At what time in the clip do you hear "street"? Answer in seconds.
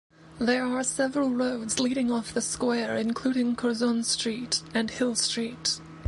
4.03-4.63, 5.13-5.79